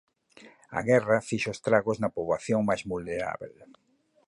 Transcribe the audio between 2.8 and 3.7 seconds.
vulnerábel.